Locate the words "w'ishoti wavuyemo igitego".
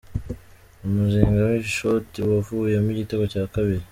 1.51-3.25